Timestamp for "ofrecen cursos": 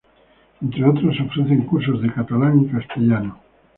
1.21-2.01